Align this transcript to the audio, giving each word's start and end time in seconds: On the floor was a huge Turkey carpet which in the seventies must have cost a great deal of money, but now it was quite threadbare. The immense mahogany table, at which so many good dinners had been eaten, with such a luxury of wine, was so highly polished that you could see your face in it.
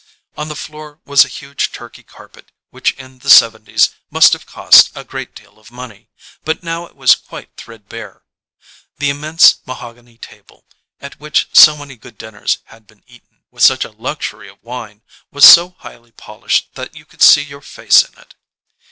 On 0.35 0.47
the 0.47 0.55
floor 0.55 0.99
was 1.05 1.23
a 1.23 1.27
huge 1.27 1.71
Turkey 1.73 2.01
carpet 2.01 2.51
which 2.71 2.93
in 2.93 3.19
the 3.19 3.29
seventies 3.29 3.91
must 4.09 4.33
have 4.33 4.47
cost 4.47 4.89
a 4.95 5.03
great 5.03 5.35
deal 5.35 5.59
of 5.59 5.69
money, 5.69 6.09
but 6.43 6.63
now 6.63 6.87
it 6.87 6.95
was 6.95 7.13
quite 7.13 7.55
threadbare. 7.55 8.23
The 8.97 9.11
immense 9.11 9.57
mahogany 9.67 10.17
table, 10.17 10.65
at 10.99 11.19
which 11.19 11.49
so 11.55 11.77
many 11.77 11.97
good 11.97 12.17
dinners 12.17 12.57
had 12.63 12.87
been 12.87 13.03
eaten, 13.05 13.43
with 13.51 13.61
such 13.61 13.85
a 13.85 13.91
luxury 13.91 14.49
of 14.49 14.57
wine, 14.63 15.03
was 15.29 15.45
so 15.45 15.75
highly 15.77 16.13
polished 16.13 16.73
that 16.73 16.95
you 16.95 17.05
could 17.05 17.21
see 17.21 17.43
your 17.43 17.61
face 17.61 18.01
in 18.03 18.17
it. 18.17 18.33